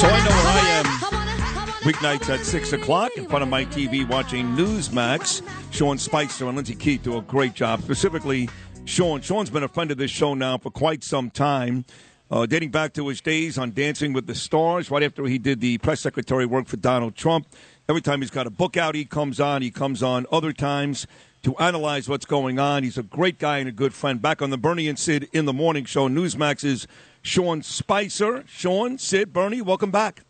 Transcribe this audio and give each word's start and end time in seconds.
So 0.00 0.06
I 0.08 0.18
know 0.24 0.30
where 0.30 0.46
I 0.46 0.68
am. 0.78 0.86
I 0.86 1.08
wanna- 1.12 1.32
I 1.32 1.56
wanna- 1.56 1.72
Weeknights 1.82 2.28
at 2.28 2.44
6 2.44 2.72
o'clock 2.72 3.12
in 3.16 3.28
front 3.28 3.42
of 3.42 3.48
my 3.48 3.64
TV 3.64 4.04
watching 4.04 4.56
Newsmax. 4.56 5.42
Sean 5.70 5.98
Spicer 5.98 6.46
and 6.46 6.56
Lindsay 6.56 6.74
Keith 6.74 7.02
do 7.02 7.16
a 7.16 7.22
great 7.22 7.54
job. 7.54 7.82
Specifically, 7.82 8.48
Sean. 8.84 9.20
Sean's 9.20 9.50
been 9.50 9.62
a 9.62 9.68
friend 9.68 9.90
of 9.90 9.98
this 9.98 10.10
show 10.10 10.34
now 10.34 10.58
for 10.58 10.70
quite 10.70 11.04
some 11.04 11.30
time, 11.30 11.84
uh, 12.30 12.46
dating 12.46 12.70
back 12.70 12.92
to 12.94 13.08
his 13.08 13.20
days 13.20 13.56
on 13.58 13.72
Dancing 13.72 14.12
with 14.12 14.26
the 14.26 14.34
Stars, 14.34 14.90
right 14.90 15.02
after 15.02 15.24
he 15.26 15.38
did 15.38 15.60
the 15.60 15.78
press 15.78 16.00
secretary 16.00 16.46
work 16.46 16.66
for 16.66 16.76
Donald 16.76 17.14
Trump. 17.14 17.46
Every 17.90 18.00
time 18.00 18.20
he's 18.20 18.30
got 18.30 18.46
a 18.46 18.50
book 18.50 18.76
out, 18.76 18.94
he 18.94 19.04
comes 19.04 19.40
on. 19.40 19.62
He 19.62 19.72
comes 19.72 20.00
on 20.00 20.24
other 20.30 20.52
times 20.52 21.08
to 21.42 21.56
analyze 21.56 22.08
what's 22.08 22.24
going 22.24 22.56
on. 22.56 22.84
He's 22.84 22.96
a 22.96 23.02
great 23.02 23.40
guy 23.40 23.58
and 23.58 23.68
a 23.68 23.72
good 23.72 23.92
friend. 23.92 24.22
Back 24.22 24.40
on 24.40 24.50
the 24.50 24.56
Bernie 24.56 24.86
and 24.86 24.96
Sid 24.96 25.28
in 25.32 25.44
the 25.44 25.52
Morning 25.52 25.84
Show, 25.84 26.08
Newsmax's 26.08 26.86
Sean 27.20 27.62
Spicer. 27.62 28.44
Sean, 28.46 28.96
Sid, 28.96 29.32
Bernie, 29.32 29.60
welcome 29.60 29.90
back. 29.90 30.20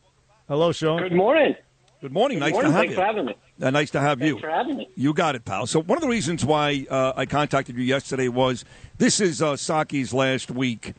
Hello, 0.49 0.73
Sean. 0.73 1.03
Good 1.03 1.13
morning. 1.13 1.55
Good 2.01 2.13
morning. 2.13 2.39
Good 2.39 2.45
nice 2.47 2.53
morning. 2.55 2.71
to 2.71 2.79
have 2.79 2.81
Thanks 2.81 2.93
you. 2.93 2.97
for 2.97 3.05
having 3.05 3.27
me. 3.27 3.37
Uh, 3.61 3.71
nice 3.71 3.91
to 3.91 4.01
have 4.01 4.23
you. 4.23 4.33
Thanks 4.33 4.41
for 4.41 4.51
having 4.51 4.77
me. 4.79 4.89
You 4.97 5.13
got 5.13 5.35
it, 5.35 5.45
pal. 5.45 5.67
So 5.67 5.83
one 5.83 5.99
of 5.99 6.03
the 6.03 6.09
reasons 6.09 6.47
why 6.47 6.87
uh, 6.89 7.13
I 7.15 7.27
contacted 7.27 7.77
you 7.77 7.85
yesterday 7.85 8.29
was 8.29 8.65
this 8.97 9.21
is 9.21 9.43
uh, 9.43 9.53
Psaki's 9.53 10.15
last 10.15 10.51
week. 10.51 10.95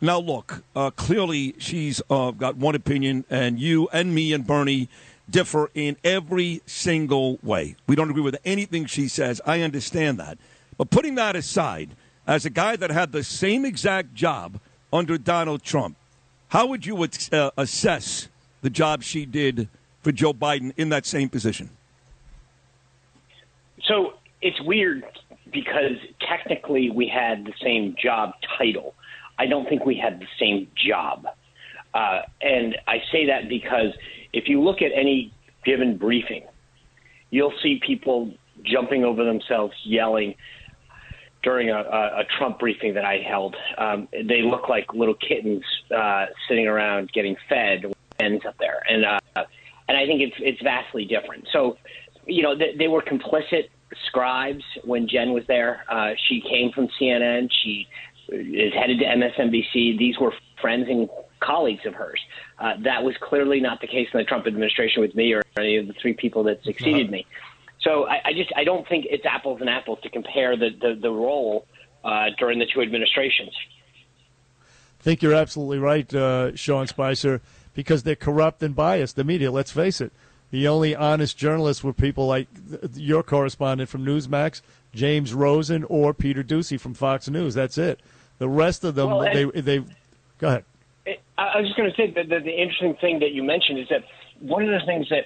Now, 0.00 0.20
look, 0.20 0.62
uh, 0.76 0.90
clearly 0.90 1.56
she's 1.58 2.00
uh, 2.08 2.30
got 2.30 2.56
one 2.56 2.76
opinion, 2.76 3.24
and 3.28 3.58
you 3.58 3.88
and 3.92 4.14
me 4.14 4.32
and 4.32 4.46
Bernie 4.46 4.88
differ 5.28 5.70
in 5.74 5.96
every 6.04 6.62
single 6.66 7.38
way. 7.42 7.76
We 7.86 7.96
don't 7.96 8.10
agree 8.10 8.22
with 8.22 8.36
anything 8.44 8.86
she 8.86 9.08
says. 9.08 9.40
I 9.46 9.62
understand 9.62 10.18
that. 10.18 10.38
But 10.76 10.90
putting 10.90 11.14
that 11.16 11.36
aside, 11.36 11.90
as 12.26 12.44
a 12.44 12.50
guy 12.50 12.76
that 12.76 12.90
had 12.90 13.12
the 13.12 13.24
same 13.24 13.64
exact 13.64 14.14
job 14.14 14.60
under 14.92 15.18
Donald 15.18 15.62
Trump, 15.62 15.96
how 16.48 16.66
would 16.66 16.86
you 16.86 17.06
uh, 17.32 17.50
assess 17.56 18.28
the 18.62 18.70
job 18.70 19.02
she 19.02 19.26
did 19.26 19.68
for 20.02 20.12
Joe 20.12 20.32
Biden 20.32 20.72
in 20.76 20.90
that 20.90 21.06
same 21.06 21.28
position? 21.28 21.70
So 23.84 24.14
it's 24.40 24.60
weird 24.62 25.04
because 25.52 25.96
technically 26.20 26.90
we 26.90 27.08
had 27.08 27.44
the 27.44 27.52
same 27.62 27.96
job 28.00 28.34
title. 28.58 28.94
I 29.38 29.46
don't 29.46 29.68
think 29.68 29.84
we 29.84 29.96
had 29.96 30.20
the 30.20 30.26
same 30.38 30.68
job. 30.76 31.26
Uh, 31.92 32.22
and 32.40 32.76
I 32.86 32.98
say 33.12 33.26
that 33.26 33.48
because 33.48 33.92
if 34.34 34.48
you 34.48 34.60
look 34.62 34.82
at 34.82 34.90
any 34.94 35.32
given 35.64 35.96
briefing, 35.96 36.44
you'll 37.30 37.54
see 37.62 37.80
people 37.84 38.32
jumping 38.64 39.04
over 39.04 39.24
themselves, 39.24 39.74
yelling 39.84 40.34
during 41.42 41.70
a, 41.70 41.76
a, 41.76 42.20
a 42.20 42.24
Trump 42.38 42.58
briefing 42.58 42.94
that 42.94 43.04
I 43.04 43.18
held. 43.18 43.54
Um, 43.78 44.08
they 44.12 44.42
look 44.42 44.68
like 44.68 44.92
little 44.94 45.14
kittens 45.14 45.62
uh, 45.94 46.26
sitting 46.48 46.66
around 46.66 47.12
getting 47.12 47.36
fed 47.48 47.94
ends 48.18 48.44
up 48.46 48.56
there, 48.58 48.82
and 48.88 49.04
uh, 49.04 49.44
and 49.88 49.96
I 49.96 50.06
think 50.06 50.20
it's 50.20 50.36
it's 50.38 50.62
vastly 50.62 51.04
different. 51.04 51.46
So, 51.52 51.76
you 52.26 52.42
know, 52.42 52.56
they, 52.56 52.74
they 52.78 52.88
were 52.88 53.02
complicit 53.02 53.68
scribes 54.06 54.64
when 54.84 55.06
Jen 55.08 55.32
was 55.32 55.44
there. 55.46 55.84
Uh, 55.90 56.12
she 56.28 56.40
came 56.40 56.72
from 56.72 56.88
CNN. 57.00 57.50
She 57.62 57.86
is 58.28 58.72
headed 58.72 58.98
to 59.00 59.04
MSNBC. 59.04 59.98
These 59.98 60.18
were 60.18 60.32
friends 60.60 60.86
and 60.88 61.08
colleagues 61.44 61.84
of 61.86 61.94
hers. 61.94 62.20
Uh, 62.58 62.74
that 62.84 63.02
was 63.02 63.14
clearly 63.20 63.60
not 63.60 63.80
the 63.80 63.86
case 63.86 64.08
in 64.12 64.18
the 64.18 64.24
Trump 64.24 64.46
administration 64.46 65.02
with 65.02 65.14
me 65.14 65.32
or 65.32 65.42
any 65.56 65.76
of 65.76 65.86
the 65.86 65.92
three 65.94 66.14
people 66.14 66.42
that 66.44 66.62
succeeded 66.64 67.10
me. 67.10 67.26
So 67.80 68.06
I, 68.06 68.20
I 68.26 68.32
just 68.32 68.50
I 68.56 68.64
don't 68.64 68.88
think 68.88 69.06
it's 69.10 69.26
apples 69.26 69.60
and 69.60 69.68
apples 69.68 69.98
to 70.02 70.08
compare 70.08 70.56
the 70.56 70.70
the, 70.70 70.94
the 71.00 71.10
role 71.10 71.66
uh, 72.02 72.26
during 72.38 72.58
the 72.58 72.66
two 72.66 72.80
administrations. 72.80 73.52
I 75.00 75.02
think 75.04 75.22
you're 75.22 75.34
absolutely 75.34 75.78
right, 75.78 76.12
uh, 76.14 76.56
Sean 76.56 76.86
Spicer, 76.86 77.42
because 77.74 78.04
they're 78.04 78.16
corrupt 78.16 78.62
and 78.62 78.74
biased. 78.74 79.16
The 79.16 79.24
media, 79.24 79.50
let's 79.50 79.70
face 79.70 80.00
it. 80.00 80.12
The 80.50 80.66
only 80.66 80.94
honest 80.96 81.36
journalists 81.36 81.84
were 81.84 81.92
people 81.92 82.26
like 82.26 82.48
th- 82.70 82.96
your 82.96 83.22
correspondent 83.22 83.90
from 83.90 84.04
Newsmax, 84.04 84.62
James 84.94 85.34
Rosen, 85.34 85.84
or 85.84 86.14
Peter 86.14 86.42
Doocy 86.42 86.80
from 86.80 86.94
Fox 86.94 87.28
News. 87.28 87.54
That's 87.54 87.76
it. 87.76 88.00
The 88.38 88.48
rest 88.48 88.84
of 88.84 88.94
them, 88.94 89.08
Well, 89.10 89.20
they 89.20 89.44
they 89.60 89.84
go 90.38 90.48
ahead. 90.48 90.64
I 91.36 91.58
was 91.58 91.66
just 91.66 91.76
going 91.76 91.90
to 91.90 91.96
say 91.96 92.12
that 92.12 92.28
the, 92.28 92.40
the 92.40 92.52
interesting 92.52 92.94
thing 93.00 93.18
that 93.20 93.32
you 93.32 93.42
mentioned 93.42 93.78
is 93.78 93.88
that 93.90 94.04
one 94.38 94.62
of 94.62 94.68
the 94.68 94.84
things 94.86 95.08
that 95.10 95.24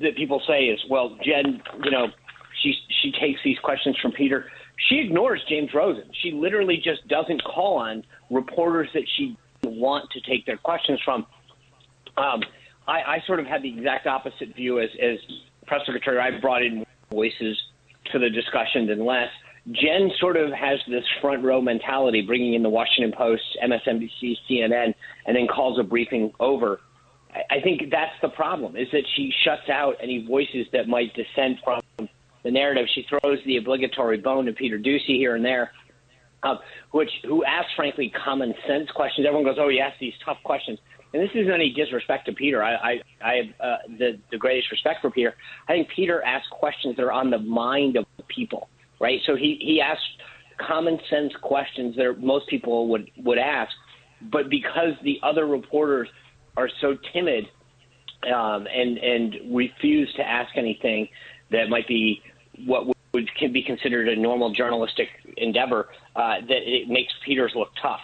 that 0.00 0.16
people 0.16 0.42
say 0.46 0.64
is, 0.64 0.80
well, 0.90 1.16
Jen, 1.24 1.62
you 1.84 1.90
know, 1.90 2.08
she 2.62 2.74
she 3.02 3.12
takes 3.12 3.40
these 3.44 3.58
questions 3.58 3.96
from 4.00 4.12
Peter. 4.12 4.46
She 4.88 4.98
ignores 4.98 5.40
James 5.48 5.72
Rosen. 5.72 6.10
She 6.22 6.32
literally 6.32 6.78
just 6.82 7.06
doesn't 7.08 7.42
call 7.44 7.76
on 7.76 8.04
reporters 8.30 8.88
that 8.94 9.04
she 9.16 9.36
want 9.62 10.10
to 10.10 10.20
take 10.22 10.46
their 10.46 10.56
questions 10.56 11.00
from. 11.04 11.26
Um, 12.16 12.42
I, 12.86 13.02
I 13.02 13.22
sort 13.26 13.40
of 13.40 13.46
had 13.46 13.62
the 13.62 13.72
exact 13.72 14.06
opposite 14.06 14.54
view 14.56 14.80
as 14.80 14.90
as 15.00 15.18
press 15.66 15.82
secretary. 15.86 16.18
I 16.18 16.38
brought 16.40 16.62
in 16.62 16.84
voices 17.10 17.60
to 18.12 18.18
the 18.18 18.30
discussion 18.30 18.86
than 18.86 19.04
less. 19.04 19.30
Jen 19.72 20.10
sort 20.20 20.36
of 20.36 20.52
has 20.52 20.78
this 20.88 21.04
front 21.20 21.42
row 21.42 21.60
mentality, 21.60 22.20
bringing 22.20 22.54
in 22.54 22.62
the 22.62 22.68
Washington 22.68 23.12
Post, 23.16 23.42
MSNBC, 23.62 24.36
CNN, 24.48 24.94
and 25.26 25.36
then 25.36 25.46
calls 25.46 25.78
a 25.78 25.82
briefing 25.82 26.32
over. 26.38 26.80
I- 27.50 27.60
think 27.60 27.90
that's 27.90 28.14
the 28.20 28.28
problem: 28.28 28.76
is 28.76 28.88
that 28.92 29.04
she 29.16 29.32
shuts 29.42 29.68
out 29.70 29.96
any 30.00 30.24
voices 30.26 30.66
that 30.72 30.86
might 30.86 31.14
dissent 31.14 31.58
from 31.64 31.80
the 32.42 32.50
narrative. 32.50 32.86
She 32.94 33.04
throws 33.04 33.38
the 33.46 33.56
obligatory 33.56 34.18
bone 34.18 34.44
to 34.46 34.52
Peter 34.52 34.78
Doocy 34.78 35.16
here 35.16 35.34
and 35.34 35.44
there, 35.44 35.72
uh, 36.42 36.56
which 36.90 37.10
who 37.24 37.42
asks 37.44 37.72
frankly 37.74 38.10
common 38.10 38.54
sense 38.66 38.90
questions. 38.90 39.26
Everyone 39.26 39.46
goes, 39.46 39.58
"Oh, 39.58 39.70
he 39.70 39.80
asks 39.80 39.98
these 39.98 40.14
tough 40.24 40.42
questions." 40.44 40.78
And 41.14 41.22
this 41.22 41.30
isn't 41.34 41.52
any 41.52 41.70
disrespect 41.70 42.26
to 42.26 42.32
Peter. 42.32 42.62
I, 42.62 42.74
I, 42.74 43.00
I 43.22 43.34
have 43.36 43.46
uh, 43.60 43.76
the, 43.98 44.18
the 44.32 44.36
greatest 44.36 44.72
respect 44.72 45.00
for 45.00 45.12
Peter. 45.12 45.36
I 45.68 45.72
think 45.72 45.88
Peter 45.88 46.20
asks 46.24 46.48
questions 46.50 46.96
that 46.96 47.04
are 47.04 47.12
on 47.12 47.30
the 47.30 47.38
mind 47.38 47.96
of 47.96 48.04
people, 48.26 48.68
right? 49.00 49.20
So 49.26 49.36
he, 49.36 49.58
he 49.60 49.80
asks 49.80 50.04
common 50.58 51.00
sense 51.10 51.32
questions 51.42 51.96
that 51.96 52.20
most 52.20 52.48
people 52.48 52.88
would, 52.88 53.10
would 53.16 53.38
ask. 53.38 53.72
But 54.22 54.48
because 54.48 54.94
the 55.02 55.18
other 55.22 55.46
reporters 55.46 56.08
are 56.56 56.68
so 56.80 56.96
timid 57.12 57.46
um, 58.24 58.66
and, 58.72 58.98
and 58.98 59.54
refuse 59.54 60.12
to 60.14 60.22
ask 60.22 60.56
anything 60.56 61.08
that 61.50 61.68
might 61.68 61.86
be 61.86 62.22
what 62.64 62.86
would 63.12 63.34
can 63.34 63.52
be 63.52 63.62
considered 63.62 64.08
a 64.08 64.16
normal 64.16 64.50
journalistic 64.50 65.08
endeavor, 65.36 65.88
uh, 66.16 66.40
that 66.40 66.62
it 66.62 66.88
makes 66.88 67.12
Peter's 67.24 67.52
look 67.54 67.70
tough. 67.80 68.00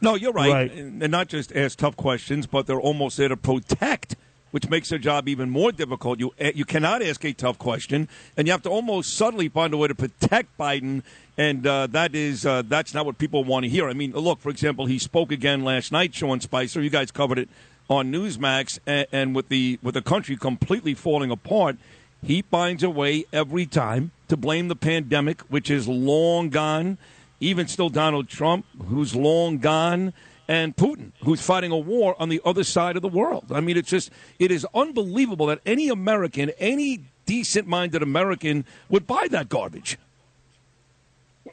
No, 0.00 0.14
you're 0.14 0.32
right. 0.32 0.52
Right. 0.52 0.72
And 0.72 1.02
and 1.02 1.10
not 1.10 1.28
just 1.28 1.54
ask 1.54 1.78
tough 1.78 1.96
questions, 1.96 2.46
but 2.46 2.66
they're 2.66 2.80
almost 2.80 3.16
there 3.16 3.28
to 3.28 3.36
protect, 3.36 4.16
which 4.50 4.68
makes 4.68 4.88
their 4.88 4.98
job 4.98 5.28
even 5.28 5.50
more 5.50 5.72
difficult. 5.72 6.18
You 6.18 6.32
eh, 6.38 6.52
you 6.54 6.64
cannot 6.64 7.02
ask 7.02 7.24
a 7.24 7.32
tough 7.32 7.58
question, 7.58 8.08
and 8.36 8.46
you 8.46 8.52
have 8.52 8.62
to 8.62 8.70
almost 8.70 9.14
subtly 9.14 9.48
find 9.48 9.72
a 9.74 9.76
way 9.76 9.88
to 9.88 9.94
protect 9.94 10.56
Biden, 10.58 11.02
and 11.36 11.66
uh, 11.66 11.86
that 11.88 12.14
is 12.14 12.46
uh, 12.46 12.62
that's 12.62 12.94
not 12.94 13.06
what 13.06 13.18
people 13.18 13.44
want 13.44 13.64
to 13.64 13.68
hear. 13.68 13.88
I 13.88 13.92
mean, 13.92 14.12
look, 14.12 14.40
for 14.40 14.50
example, 14.50 14.86
he 14.86 14.98
spoke 14.98 15.32
again 15.32 15.64
last 15.64 15.92
night, 15.92 16.14
Sean 16.14 16.40
Spicer. 16.40 16.80
You 16.80 16.90
guys 16.90 17.10
covered 17.10 17.38
it 17.38 17.48
on 17.88 18.12
Newsmax, 18.12 18.78
and, 18.86 19.06
and 19.12 19.34
with 19.34 19.48
the 19.48 19.78
with 19.82 19.94
the 19.94 20.02
country 20.02 20.36
completely 20.36 20.94
falling 20.94 21.30
apart, 21.30 21.76
he 22.22 22.42
finds 22.42 22.82
a 22.82 22.90
way 22.90 23.24
every 23.32 23.66
time 23.66 24.12
to 24.28 24.36
blame 24.36 24.68
the 24.68 24.76
pandemic, 24.76 25.40
which 25.42 25.70
is 25.70 25.88
long 25.88 26.50
gone 26.50 26.98
even 27.40 27.68
still 27.68 27.88
Donald 27.88 28.28
Trump, 28.28 28.66
who's 28.88 29.14
long 29.14 29.58
gone, 29.58 30.12
and 30.48 30.74
Putin, 30.74 31.12
who's 31.24 31.40
fighting 31.40 31.70
a 31.70 31.76
war 31.76 32.16
on 32.18 32.30
the 32.30 32.40
other 32.44 32.64
side 32.64 32.96
of 32.96 33.02
the 33.02 33.08
world. 33.08 33.52
I 33.52 33.60
mean, 33.60 33.76
it's 33.76 33.90
just, 33.90 34.10
it 34.38 34.50
is 34.50 34.66
unbelievable 34.74 35.46
that 35.46 35.60
any 35.66 35.90
American, 35.90 36.50
any 36.58 37.00
decent 37.26 37.68
minded 37.68 38.02
American 38.02 38.64
would 38.88 39.06
buy 39.06 39.28
that 39.30 39.50
garbage. 39.50 39.98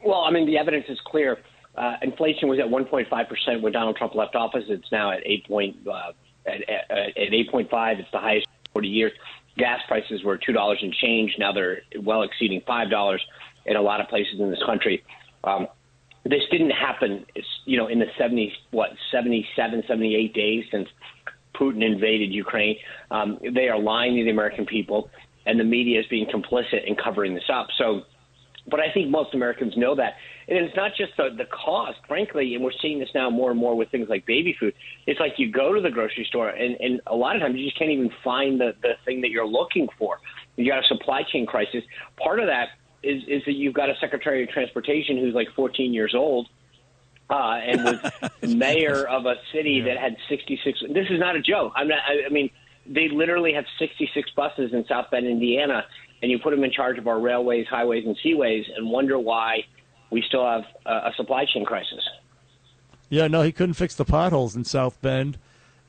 Well, 0.04 0.22
I 0.22 0.30
mean, 0.30 0.46
the 0.46 0.56
evidence 0.58 0.86
is 0.88 0.98
clear. 1.04 1.38
Uh, 1.76 1.96
inflation 2.00 2.48
was 2.48 2.58
at 2.58 2.66
1.5 2.66 3.28
percent 3.28 3.60
when 3.62 3.72
Donald 3.72 3.96
Trump 3.96 4.14
left 4.14 4.34
office. 4.34 4.64
It's 4.68 4.90
now 4.90 5.10
at 5.12 5.20
8 5.26 5.46
point, 5.46 5.76
uh, 5.86 6.12
at, 6.46 6.62
at, 6.68 6.90
at 6.90 7.30
8.5. 7.32 7.98
It's 8.00 8.10
the 8.12 8.18
highest 8.18 8.46
in 8.46 8.72
40 8.72 8.88
years. 8.88 9.12
gas 9.58 9.80
prices 9.86 10.22
were 10.22 10.38
two 10.38 10.52
dollars 10.52 10.78
and 10.82 10.92
change. 10.94 11.34
Now 11.38 11.52
they're 11.52 11.82
well 12.00 12.22
exceeding 12.22 12.62
five 12.66 12.88
dollars 12.90 13.22
in 13.66 13.76
a 13.76 13.82
lot 13.82 14.00
of 14.00 14.08
places 14.08 14.40
in 14.40 14.50
this 14.50 14.62
country. 14.64 15.04
Um, 15.44 15.66
this 16.28 16.42
didn't 16.50 16.70
happen, 16.70 17.24
you 17.64 17.76
know, 17.76 17.86
in 17.86 17.98
the 17.98 18.06
70, 18.18 18.52
what, 18.70 18.90
77, 19.12 19.84
78 19.86 20.34
days 20.34 20.64
since 20.70 20.88
Putin 21.54 21.84
invaded 21.84 22.32
Ukraine. 22.32 22.76
Um, 23.10 23.38
they 23.54 23.68
are 23.68 23.78
lying 23.78 24.16
to 24.16 24.24
the 24.24 24.30
American 24.30 24.66
people, 24.66 25.10
and 25.46 25.58
the 25.58 25.64
media 25.64 26.00
is 26.00 26.06
being 26.06 26.26
complicit 26.26 26.86
in 26.86 26.96
covering 26.96 27.34
this 27.34 27.48
up. 27.52 27.68
So, 27.78 28.02
but 28.68 28.80
I 28.80 28.92
think 28.92 29.10
most 29.10 29.34
Americans 29.34 29.74
know 29.76 29.94
that. 29.94 30.14
And 30.48 30.58
it's 30.58 30.76
not 30.76 30.92
just 30.96 31.12
the, 31.16 31.30
the 31.36 31.44
cost, 31.46 31.98
frankly, 32.08 32.54
and 32.54 32.64
we're 32.64 32.72
seeing 32.82 32.98
this 32.98 33.08
now 33.14 33.30
more 33.30 33.50
and 33.50 33.58
more 33.58 33.76
with 33.76 33.90
things 33.90 34.08
like 34.08 34.26
baby 34.26 34.56
food. 34.58 34.74
It's 35.06 35.20
like 35.20 35.34
you 35.38 35.50
go 35.50 35.72
to 35.72 35.80
the 35.80 35.90
grocery 35.90 36.24
store, 36.28 36.50
and, 36.50 36.76
and 36.80 37.00
a 37.06 37.14
lot 37.14 37.36
of 37.36 37.42
times 37.42 37.56
you 37.56 37.64
just 37.64 37.78
can't 37.78 37.90
even 37.90 38.10
find 38.24 38.60
the, 38.60 38.72
the 38.82 38.92
thing 39.04 39.20
that 39.20 39.30
you're 39.30 39.46
looking 39.46 39.88
for. 39.98 40.18
You 40.56 40.70
got 40.70 40.84
a 40.84 40.86
supply 40.88 41.22
chain 41.30 41.46
crisis. 41.46 41.82
Part 42.16 42.40
of 42.40 42.46
that 42.46 42.70
is, 43.02 43.22
is 43.28 43.42
that 43.44 43.52
you've 43.52 43.74
got 43.74 43.90
a 43.90 43.94
Secretary 44.00 44.42
of 44.42 44.48
Transportation 44.50 45.18
who's 45.18 45.34
like 45.34 45.48
14 45.54 45.92
years 45.92 46.14
old 46.14 46.48
uh, 47.30 47.58
and 47.62 47.84
was 47.84 48.12
mayor 48.54 49.06
of 49.06 49.26
a 49.26 49.34
city 49.52 49.80
that 49.82 49.98
had 49.98 50.16
66. 50.28 50.80
This 50.90 51.06
is 51.10 51.18
not 51.18 51.36
a 51.36 51.40
joke. 51.40 51.72
I'm 51.76 51.88
not. 51.88 51.98
I, 52.06 52.26
I 52.26 52.28
mean, 52.28 52.50
they 52.86 53.08
literally 53.08 53.52
have 53.54 53.64
66 53.78 54.30
buses 54.36 54.72
in 54.72 54.86
South 54.86 55.10
Bend, 55.10 55.26
Indiana, 55.26 55.84
and 56.22 56.30
you 56.30 56.38
put 56.38 56.50
them 56.50 56.64
in 56.64 56.70
charge 56.70 56.98
of 56.98 57.08
our 57.08 57.18
railways, 57.18 57.66
highways, 57.66 58.04
and 58.06 58.16
seaways, 58.24 58.64
and 58.76 58.90
wonder 58.90 59.18
why 59.18 59.64
we 60.10 60.22
still 60.22 60.44
have 60.44 60.64
a, 60.84 61.08
a 61.08 61.12
supply 61.16 61.44
chain 61.46 61.64
crisis. 61.64 62.08
Yeah, 63.08 63.28
no, 63.28 63.42
he 63.42 63.52
couldn't 63.52 63.74
fix 63.74 63.94
the 63.94 64.04
potholes 64.04 64.56
in 64.56 64.64
South 64.64 65.00
Bend, 65.00 65.38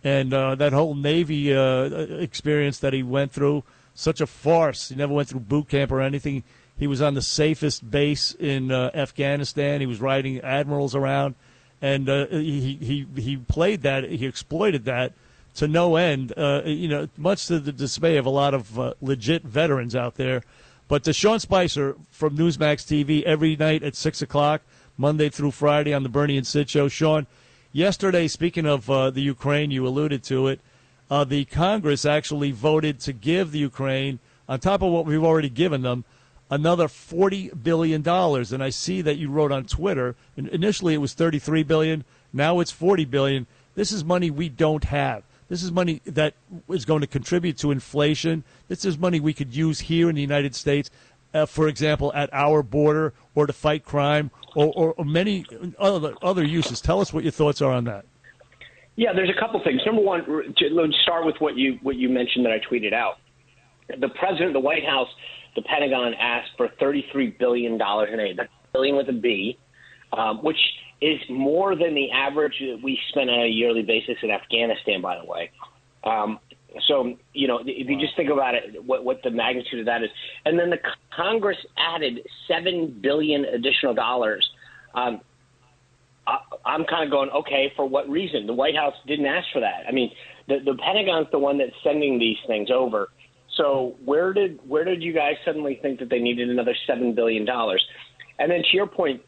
and 0.03 0.33
uh, 0.33 0.55
that 0.55 0.73
whole 0.73 0.95
Navy 0.95 1.53
uh, 1.55 1.83
experience 2.19 2.79
that 2.79 2.93
he 2.93 3.03
went 3.03 3.31
through, 3.31 3.63
such 3.93 4.21
a 4.21 4.27
farce. 4.27 4.89
He 4.89 4.95
never 4.95 5.13
went 5.13 5.29
through 5.29 5.41
boot 5.41 5.69
camp 5.69 5.91
or 5.91 6.01
anything. 6.01 6.43
He 6.77 6.87
was 6.87 7.01
on 7.01 7.15
the 7.15 7.21
safest 7.21 7.89
base 7.89 8.33
in 8.33 8.71
uh, 8.71 8.91
Afghanistan. 8.93 9.81
He 9.81 9.87
was 9.87 9.99
riding 9.99 10.39
admirals 10.41 10.93
around, 10.95 11.35
and 11.81 12.07
uh, 12.07 12.27
he 12.27 12.77
he 12.81 13.07
he 13.21 13.37
played 13.37 13.81
that. 13.81 14.03
He 14.03 14.25
exploited 14.25 14.85
that 14.85 15.13
to 15.55 15.67
no 15.67 15.95
end. 15.95 16.33
Uh, 16.37 16.61
you 16.65 16.87
know, 16.87 17.07
much 17.17 17.47
to 17.47 17.59
the 17.59 17.71
dismay 17.71 18.17
of 18.17 18.25
a 18.25 18.29
lot 18.29 18.53
of 18.53 18.79
uh, 18.79 18.93
legit 19.01 19.43
veterans 19.43 19.95
out 19.95 20.15
there. 20.15 20.43
But 20.87 21.03
to 21.03 21.13
Sean 21.13 21.39
Spicer 21.39 21.95
from 22.11 22.37
Newsmax 22.37 22.85
TV 22.85 23.23
every 23.23 23.55
night 23.55 23.83
at 23.83 23.95
six 23.95 24.21
o'clock, 24.21 24.61
Monday 24.97 25.29
through 25.29 25.51
Friday 25.51 25.93
on 25.93 26.03
the 26.03 26.09
Bernie 26.09 26.37
and 26.37 26.47
Sid 26.47 26.69
show. 26.69 26.87
Sean, 26.87 27.27
yesterday, 27.73 28.27
speaking 28.27 28.65
of 28.65 28.89
uh, 28.89 29.09
the 29.09 29.21
Ukraine, 29.21 29.71
you 29.71 29.85
alluded 29.85 30.23
to 30.23 30.47
it. 30.47 30.61
Uh, 31.09 31.23
the 31.23 31.45
Congress 31.45 32.05
actually 32.05 32.51
voted 32.51 32.99
to 33.01 33.13
give 33.13 33.51
the 33.51 33.59
Ukraine, 33.59 34.19
on 34.47 34.59
top 34.59 34.81
of 34.81 34.91
what 34.91 35.05
we've 35.05 35.23
already 35.23 35.49
given 35.49 35.81
them, 35.81 36.05
another 36.49 36.87
forty 36.87 37.49
billion 37.49 38.01
dollars. 38.01 38.51
And 38.51 38.63
I 38.63 38.69
see 38.69 39.01
that 39.01 39.17
you 39.17 39.29
wrote 39.29 39.51
on 39.51 39.65
Twitter. 39.65 40.15
Initially, 40.35 40.93
it 40.93 40.97
was 40.97 41.13
33 41.13 41.63
billion, 41.63 42.05
Now 42.33 42.59
it's 42.59 42.71
40 42.71 43.05
billion. 43.05 43.47
This 43.75 43.91
is 43.91 44.03
money 44.03 44.31
we 44.31 44.49
don't 44.49 44.83
have. 44.85 45.23
This 45.49 45.63
is 45.63 45.71
money 45.71 46.01
that 46.05 46.33
is 46.69 46.83
going 46.83 47.01
to 47.01 47.07
contribute 47.07 47.57
to 47.59 47.71
inflation. 47.71 48.43
This 48.67 48.83
is 48.83 48.97
money 48.97 49.19
we 49.19 49.33
could 49.33 49.55
use 49.55 49.79
here 49.79 50.09
in 50.09 50.15
the 50.15 50.21
United 50.21 50.55
States, 50.55 50.89
uh, 51.33 51.45
for 51.45 51.67
example, 51.67 52.11
at 52.13 52.29
our 52.33 52.63
border 52.63 53.13
or 53.33 53.47
to 53.47 53.53
fight 53.53 53.85
crime 53.85 54.29
or, 54.55 54.73
or, 54.75 54.93
or 54.93 55.05
many 55.05 55.45
other 55.79 56.15
other 56.21 56.43
uses. 56.43 56.81
Tell 56.81 56.99
us 56.99 57.13
what 57.13 57.23
your 57.23 57.31
thoughts 57.31 57.61
are 57.61 57.71
on 57.71 57.85
that. 57.85 58.05
Yeah, 58.97 59.13
there's 59.13 59.29
a 59.29 59.39
couple 59.39 59.61
things. 59.63 59.79
Number 59.85 60.01
one, 60.01 60.25
let's 60.27 60.97
start 61.03 61.25
with 61.25 61.35
what 61.39 61.55
you 61.55 61.79
what 61.83 61.95
you 61.95 62.09
mentioned 62.09 62.45
that 62.45 62.51
I 62.51 62.59
tweeted 62.59 62.93
out. 62.93 63.17
The 63.87 64.09
president, 64.09 64.51
the 64.51 64.59
White 64.59 64.83
House, 64.83 65.07
the 65.57 65.63
Pentagon 65.63 66.13
asked 66.13 66.51
for 66.55 66.69
33 66.79 67.35
billion 67.39 67.77
dollars 67.79 68.11
in 68.13 68.19
aid. 68.19 68.37
That's 68.37 68.49
billion 68.73 68.95
with 68.95 69.09
a 69.09 69.13
B, 69.13 69.57
um, 70.15 70.37
which 70.43 70.59
is 71.01 71.19
more 71.29 71.75
than 71.75 71.95
the 71.95 72.11
average 72.11 72.53
that 72.59 72.79
we 72.81 72.97
spend 73.09 73.31
on 73.31 73.39
a 73.39 73.47
yearly 73.47 73.81
basis 73.81 74.17
in 74.21 74.29
Afghanistan. 74.29 75.01
By 75.01 75.17
the 75.17 75.25
way, 75.25 75.49
um, 76.03 76.39
so 76.87 77.17
you 77.33 77.47
know 77.47 77.59
if 77.65 77.89
you 77.89 77.99
just 77.99 78.15
think 78.15 78.29
about 78.29 78.53
it, 78.53 78.85
what, 78.85 79.03
what 79.03 79.23
the 79.23 79.31
magnitude 79.31 79.79
of 79.79 79.87
that 79.87 80.03
is, 80.03 80.11
and 80.45 80.59
then 80.59 80.69
the 80.69 80.77
Congress 81.15 81.57
added 81.75 82.19
7 82.47 82.99
billion 83.01 83.43
additional 83.45 83.95
dollars. 83.95 84.47
Um, 84.93 85.21
I, 86.27 86.37
I'm 86.65 86.85
kind 86.85 87.03
of 87.03 87.09
going, 87.09 87.29
okay, 87.31 87.73
for 87.75 87.87
what 87.87 88.07
reason? 88.07 88.45
The 88.45 88.53
White 88.53 88.75
House 88.75 88.93
didn't 89.07 89.25
ask 89.25 89.47
for 89.51 89.61
that. 89.61 89.85
I 89.87 89.91
mean, 89.91 90.11
the, 90.47 90.57
the 90.63 90.75
Pentagon's 90.75 91.27
the 91.31 91.39
one 91.39 91.57
that's 91.57 91.71
sending 91.83 92.19
these 92.19 92.37
things 92.45 92.69
over. 92.69 93.09
So 93.57 93.95
where 94.05 94.33
did 94.33 94.59
where 94.67 94.85
did 94.85 95.01
you 95.01 95.13
guys 95.13 95.35
suddenly 95.43 95.79
think 95.81 95.99
that 95.99 96.09
they 96.09 96.19
needed 96.19 96.49
another 96.49 96.75
seven 96.85 97.13
billion 97.13 97.43
dollars? 97.45 97.83
And 98.39 98.51
then 98.51 98.61
to 98.61 98.77
your 98.77 98.87
point, 98.87 99.21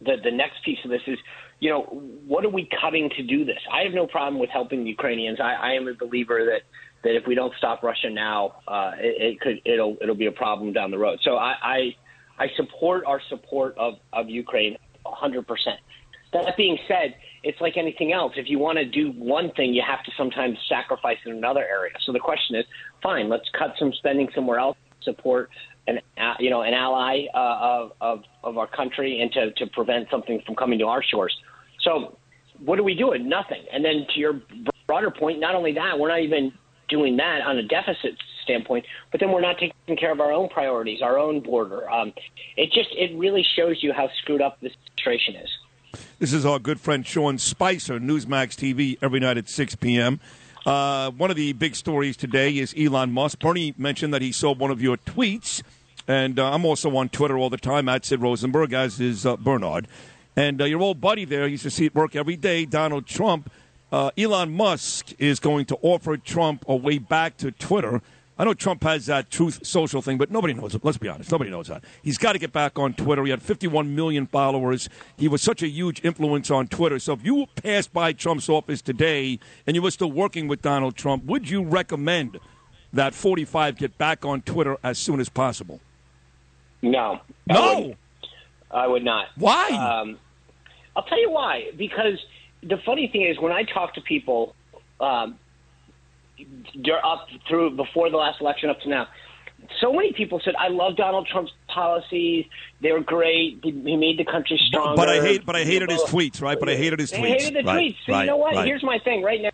the 0.00 0.16
the 0.22 0.30
next 0.30 0.64
piece 0.64 0.78
of 0.84 0.90
this 0.90 1.02
is, 1.06 1.18
you 1.60 1.70
know, 1.70 1.82
what 2.26 2.44
are 2.44 2.50
we 2.50 2.68
cutting 2.80 3.10
to 3.16 3.22
do 3.22 3.44
this? 3.44 3.58
I 3.72 3.82
have 3.82 3.92
no 3.92 4.06
problem 4.06 4.40
with 4.40 4.50
helping 4.50 4.84
the 4.84 4.90
Ukrainians. 4.90 5.40
I, 5.40 5.54
I 5.54 5.72
am 5.72 5.88
a 5.88 5.94
believer 5.94 6.44
that 6.46 6.62
that 7.02 7.16
if 7.16 7.26
we 7.26 7.34
don't 7.34 7.52
stop 7.58 7.82
Russia 7.82 8.10
now, 8.10 8.56
uh, 8.68 8.92
it, 8.98 9.32
it 9.32 9.40
could 9.40 9.60
it'll 9.64 9.96
it'll 10.00 10.14
be 10.14 10.26
a 10.26 10.32
problem 10.32 10.72
down 10.72 10.90
the 10.90 10.98
road. 10.98 11.18
So 11.22 11.36
I 11.36 11.54
I, 11.62 11.96
I 12.38 12.46
support 12.56 13.04
our 13.06 13.20
support 13.28 13.76
of 13.76 13.94
of 14.12 14.30
Ukraine 14.30 14.76
100 15.02 15.46
percent. 15.46 15.80
That 16.32 16.56
being 16.56 16.78
said, 16.88 17.14
it's 17.44 17.60
like 17.60 17.76
anything 17.76 18.12
else. 18.12 18.32
If 18.36 18.48
you 18.48 18.58
want 18.58 18.78
to 18.78 18.84
do 18.84 19.12
one 19.12 19.52
thing, 19.52 19.74
you 19.74 19.82
have 19.86 20.02
to 20.04 20.12
sometimes 20.16 20.58
sacrifice 20.68 21.18
in 21.26 21.32
another 21.32 21.64
area. 21.64 21.92
So 22.04 22.12
the 22.12 22.18
question 22.18 22.56
is, 22.56 22.64
fine, 23.02 23.28
let's 23.28 23.48
cut 23.56 23.74
some 23.78 23.92
spending 23.92 24.28
somewhere 24.34 24.58
else, 24.58 24.76
support 25.02 25.50
an 25.86 26.00
you 26.40 26.48
know 26.48 26.62
an 26.62 26.72
ally 26.72 27.26
uh, 27.34 27.58
of, 27.60 27.92
of 28.00 28.22
of 28.42 28.58
our 28.58 28.66
country, 28.66 29.20
and 29.20 29.30
to 29.32 29.52
to 29.52 29.66
prevent 29.72 30.08
something 30.10 30.40
from 30.46 30.56
coming 30.56 30.78
to 30.78 30.86
our 30.86 31.02
shores. 31.02 31.36
So 31.80 32.16
what 32.64 32.78
are 32.78 32.82
we 32.82 32.94
doing? 32.94 33.28
Nothing. 33.28 33.62
And 33.72 33.84
then 33.84 34.06
to 34.14 34.20
your 34.20 34.40
broader 34.86 35.10
point, 35.10 35.40
not 35.40 35.54
only 35.54 35.74
that, 35.74 35.98
we're 35.98 36.08
not 36.08 36.20
even 36.20 36.52
doing 36.88 37.16
that 37.16 37.42
on 37.42 37.58
a 37.58 37.62
deficit 37.62 38.16
standpoint, 38.42 38.84
but 39.10 39.20
then 39.20 39.32
we're 39.32 39.40
not 39.40 39.56
taking 39.58 39.96
care 39.96 40.12
of 40.12 40.20
our 40.20 40.32
own 40.32 40.48
priorities, 40.48 41.02
our 41.02 41.18
own 41.18 41.40
border. 41.40 41.90
Um, 41.90 42.12
it 42.56 42.70
just 42.72 42.88
it 42.92 43.16
really 43.18 43.44
shows 43.56 43.82
you 43.82 43.92
how 43.92 44.08
screwed 44.22 44.40
up 44.40 44.60
this 44.60 44.72
administration 44.98 45.36
is. 45.36 45.50
This 46.18 46.32
is 46.32 46.46
our 46.46 46.58
good 46.58 46.80
friend 46.80 47.06
Sean 47.06 47.38
Spicer, 47.38 47.98
Newsmax 48.00 48.56
TV, 48.56 48.98
every 49.02 49.20
night 49.20 49.38
at 49.38 49.48
6 49.48 49.76
p.m. 49.76 50.20
Uh, 50.66 51.10
one 51.10 51.30
of 51.30 51.36
the 51.36 51.52
big 51.52 51.76
stories 51.76 52.16
today 52.16 52.56
is 52.56 52.74
Elon 52.78 53.12
Musk. 53.12 53.38
Bernie 53.38 53.74
mentioned 53.76 54.14
that 54.14 54.22
he 54.22 54.32
saw 54.32 54.54
one 54.54 54.70
of 54.70 54.80
your 54.80 54.96
tweets, 54.96 55.62
and 56.08 56.38
uh, 56.38 56.52
I'm 56.52 56.64
also 56.64 56.94
on 56.96 57.08
Twitter 57.10 57.36
all 57.36 57.50
the 57.50 57.58
time 57.58 57.88
at 57.88 58.04
Sid 58.04 58.22
Rosenberg, 58.22 58.72
as 58.72 59.00
is 59.00 59.26
uh, 59.26 59.36
Bernard. 59.36 59.86
And 60.36 60.60
uh, 60.60 60.64
your 60.64 60.80
old 60.80 61.00
buddy 61.00 61.24
there, 61.24 61.44
he 61.44 61.52
used 61.52 61.64
to 61.64 61.70
see 61.70 61.86
it 61.86 61.94
work 61.94 62.16
every 62.16 62.36
day, 62.36 62.64
Donald 62.64 63.06
Trump. 63.06 63.50
Uh, 63.92 64.10
Elon 64.16 64.52
Musk 64.52 65.12
is 65.18 65.38
going 65.38 65.66
to 65.66 65.78
offer 65.82 66.16
Trump 66.16 66.64
a 66.66 66.74
way 66.74 66.98
back 66.98 67.36
to 67.36 67.52
Twitter 67.52 68.02
I 68.36 68.44
know 68.44 68.54
Trump 68.54 68.82
has 68.82 69.06
that 69.06 69.30
truth 69.30 69.64
social 69.64 70.02
thing, 70.02 70.18
but 70.18 70.30
nobody 70.30 70.54
knows 70.54 70.74
it. 70.74 70.84
Let's 70.84 70.98
be 70.98 71.08
honest. 71.08 71.30
Nobody 71.30 71.50
knows 71.50 71.68
that. 71.68 71.84
He's 72.02 72.18
got 72.18 72.32
to 72.32 72.38
get 72.38 72.52
back 72.52 72.78
on 72.78 72.92
Twitter. 72.94 73.24
He 73.24 73.30
had 73.30 73.42
51 73.42 73.94
million 73.94 74.26
followers. 74.26 74.88
He 75.16 75.28
was 75.28 75.40
such 75.40 75.62
a 75.62 75.68
huge 75.68 76.04
influence 76.04 76.50
on 76.50 76.66
Twitter. 76.66 76.98
So 76.98 77.12
if 77.12 77.24
you 77.24 77.46
passed 77.54 77.92
by 77.92 78.12
Trump's 78.12 78.48
office 78.48 78.82
today 78.82 79.38
and 79.66 79.76
you 79.76 79.82
were 79.82 79.92
still 79.92 80.10
working 80.10 80.48
with 80.48 80.62
Donald 80.62 80.96
Trump, 80.96 81.24
would 81.26 81.48
you 81.48 81.62
recommend 81.62 82.40
that 82.92 83.14
45 83.14 83.76
get 83.76 83.96
back 83.98 84.24
on 84.24 84.42
Twitter 84.42 84.78
as 84.82 84.98
soon 84.98 85.20
as 85.20 85.28
possible? 85.28 85.80
No. 86.82 87.20
No. 87.46 87.56
I 87.56 87.78
would, 87.80 87.96
I 88.72 88.86
would 88.88 89.04
not. 89.04 89.26
Why? 89.36 89.68
Um, 89.68 90.18
I'll 90.96 91.04
tell 91.04 91.20
you 91.20 91.30
why. 91.30 91.70
Because 91.76 92.18
the 92.62 92.78
funny 92.84 93.06
thing 93.06 93.22
is, 93.22 93.38
when 93.38 93.52
I 93.52 93.62
talk 93.62 93.94
to 93.94 94.00
people, 94.00 94.56
um, 95.00 95.38
up 97.04 97.28
through 97.48 97.76
before 97.76 98.10
the 98.10 98.16
last 98.16 98.40
election 98.40 98.70
up 98.70 98.80
to 98.80 98.88
now. 98.88 99.08
So 99.80 99.92
many 99.92 100.12
people 100.12 100.40
said, 100.44 100.54
"I 100.56 100.68
love 100.68 100.96
Donald 100.96 101.26
Trump's 101.30 101.52
policies. 101.68 102.44
They 102.82 102.92
were 102.92 103.00
great. 103.00 103.60
He, 103.62 103.70
he 103.70 103.96
made 103.96 104.18
the 104.18 104.24
country 104.24 104.60
stronger." 104.66 104.96
But 104.96 105.08
I 105.08 105.20
hate, 105.22 105.46
but 105.46 105.56
I 105.56 105.64
hated 105.64 105.90
his 105.90 106.02
tweets, 106.02 106.42
right? 106.42 106.58
But 106.58 106.68
I 106.68 106.76
hated 106.76 106.98
his 107.00 107.10
they 107.10 107.18
tweets. 107.18 107.40
hated 107.42 107.64
the 107.64 107.68
right, 107.68 107.92
tweets. 107.92 107.96
So 108.06 108.12
right, 108.12 108.20
you 108.20 108.26
know 108.26 108.36
what? 108.36 108.54
right. 108.54 108.66
Here's 108.66 108.82
my 108.82 108.98
thing. 108.98 109.22
Right 109.22 109.40
now, 109.40 109.50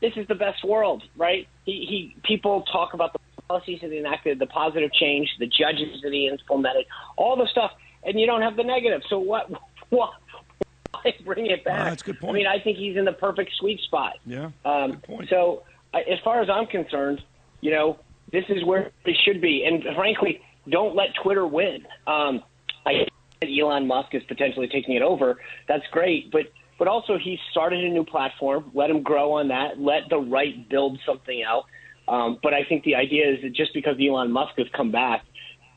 this 0.00 0.12
is 0.16 0.28
the 0.28 0.34
best 0.36 0.64
world, 0.64 1.02
right? 1.16 1.48
He, 1.64 1.86
he 1.88 2.16
people 2.22 2.62
talk 2.62 2.94
about 2.94 3.14
the 3.14 3.18
policies 3.48 3.80
that 3.80 3.90
he 3.90 3.98
enacted, 3.98 4.38
the 4.38 4.46
positive 4.46 4.92
change, 4.92 5.28
the 5.40 5.46
judges 5.46 6.02
that 6.02 6.12
he 6.12 6.28
implemented, 6.28 6.86
all 7.16 7.36
the 7.36 7.48
stuff, 7.50 7.72
and 8.04 8.20
you 8.20 8.26
don't 8.26 8.42
have 8.42 8.56
the 8.56 8.64
negative. 8.64 9.02
So 9.08 9.18
what? 9.18 9.50
What? 9.90 10.10
Why 10.90 11.14
bring 11.24 11.46
it 11.46 11.64
back? 11.64 11.80
Ah, 11.80 11.84
that's 11.84 12.02
a 12.02 12.04
good 12.04 12.20
point. 12.20 12.34
I 12.34 12.38
mean, 12.38 12.46
I 12.46 12.60
think 12.60 12.76
he's 12.76 12.96
in 12.98 13.06
the 13.06 13.12
perfect 13.12 13.52
sweet 13.58 13.80
spot. 13.80 14.14
Yeah, 14.26 14.50
Um, 14.66 14.90
good 14.90 15.02
point. 15.02 15.28
So, 15.30 15.62
as 16.10 16.18
far 16.24 16.40
as 16.40 16.48
I'm 16.50 16.66
concerned, 16.66 17.20
you 17.60 17.70
know, 17.70 17.98
this 18.32 18.44
is 18.48 18.64
where 18.64 18.90
it 19.04 19.16
should 19.24 19.40
be. 19.40 19.64
And 19.64 19.82
frankly, 19.96 20.40
don't 20.68 20.94
let 20.94 21.08
Twitter 21.22 21.46
win. 21.46 21.86
Um, 22.06 22.42
I 22.86 23.06
that 23.40 23.48
Elon 23.48 23.86
Musk 23.86 24.14
is 24.14 24.22
potentially 24.24 24.68
taking 24.68 24.96
it 24.96 25.02
over. 25.02 25.38
That's 25.68 25.84
great, 25.92 26.30
but 26.32 26.42
but 26.78 26.88
also 26.88 27.18
he 27.18 27.38
started 27.50 27.84
a 27.84 27.88
new 27.88 28.04
platform. 28.04 28.70
Let 28.74 28.90
him 28.90 29.02
grow 29.02 29.32
on 29.32 29.48
that. 29.48 29.80
Let 29.80 30.08
the 30.10 30.18
right 30.18 30.68
build 30.68 30.98
something 31.04 31.42
out. 31.42 31.64
Um, 32.06 32.38
but 32.42 32.54
I 32.54 32.64
think 32.68 32.84
the 32.84 32.94
idea 32.94 33.32
is 33.32 33.42
that 33.42 33.52
just 33.52 33.74
because 33.74 33.96
Elon 34.00 34.30
Musk 34.32 34.52
has 34.58 34.66
come 34.74 34.90
back 34.90 35.24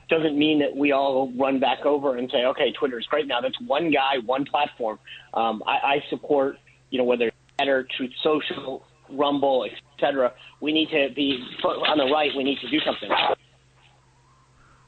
doesn't 0.09 0.37
mean 0.37 0.59
that 0.59 0.75
we 0.75 0.91
all 0.91 1.31
run 1.37 1.59
back 1.59 1.85
over 1.85 2.17
and 2.17 2.29
say, 2.31 2.45
okay, 2.45 2.71
Twitter 2.73 2.99
is 2.99 3.05
great 3.07 3.27
now. 3.27 3.41
That's 3.41 3.59
one 3.61 3.91
guy, 3.91 4.19
one 4.25 4.45
platform. 4.45 4.99
Um, 5.33 5.63
I, 5.65 5.71
I 5.71 6.03
support, 6.09 6.57
you 6.89 6.97
know, 6.97 7.03
whether 7.03 7.27
it's 7.27 7.37
Twitter, 7.57 7.87
Truth 7.97 8.11
Social, 8.21 8.83
Rumble, 9.13 9.65
etc. 9.95 10.33
We 10.59 10.71
need 10.71 10.89
to 10.89 11.09
be 11.15 11.43
on 11.63 11.97
the 11.97 12.05
right. 12.11 12.31
We 12.35 12.43
need 12.43 12.59
to 12.59 12.69
do 12.69 12.79
something. 12.85 13.09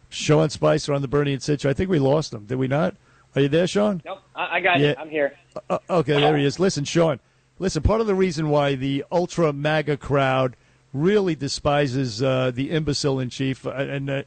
Sean 0.10 0.50
Spicer 0.50 0.94
on 0.94 1.02
the 1.02 1.08
Bernie 1.08 1.34
and 1.34 1.42
show. 1.42 1.70
I 1.70 1.74
think 1.74 1.90
we 1.90 2.00
lost 2.00 2.34
him. 2.34 2.46
Did 2.46 2.58
we 2.58 2.68
not? 2.68 2.96
Are 3.36 3.42
you 3.42 3.50
there, 3.50 3.66
Sean? 3.66 4.02
Nope, 4.06 4.20
I, 4.36 4.58
I 4.58 4.60
got 4.60 4.80
Yeah. 4.80 4.90
it. 4.90 4.98
I'm 5.00 5.10
here. 5.10 5.34
Uh, 5.70 5.80
okay, 5.90 6.20
there 6.20 6.38
he 6.38 6.46
is. 6.46 6.60
Listen, 6.60 6.84
Sean. 6.84 7.20
Listen, 7.58 7.82
part 7.82 8.00
of 8.02 8.08
the 8.08 8.14
reason 8.16 8.50
why 8.50 8.76
the 8.76 9.04
ultra 9.12 9.52
MAGA 9.52 9.98
crowd 9.98 10.56
really 10.94 11.34
despises 11.36 12.22
uh, 12.22 12.52
the 12.54 12.70
imbecile 12.70 13.20
in 13.20 13.30
chief, 13.30 13.66
uh, 13.66 13.72
and 13.72 14.10
uh, 14.10 14.24